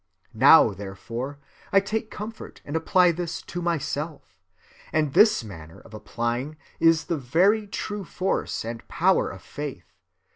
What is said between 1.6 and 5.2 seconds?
I take comfort and apply this to myself. And